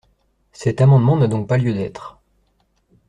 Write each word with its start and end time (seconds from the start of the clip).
Cet 0.51 0.81
amendement 0.81 1.15
n’a 1.15 1.27
donc 1.27 1.47
pas 1.47 1.59
lieu 1.59 1.75
d’être. 1.75 2.19